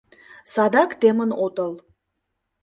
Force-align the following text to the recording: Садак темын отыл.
Садак 0.53 0.91
темын 0.99 1.31
отыл. 1.45 1.73